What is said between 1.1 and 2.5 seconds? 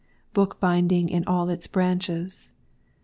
ALL ITS BRANCHES.